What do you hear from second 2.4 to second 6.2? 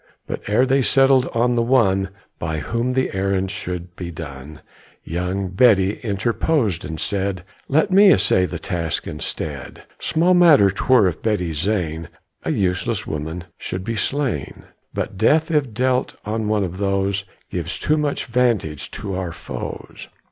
whom the errand should be done, Young Betty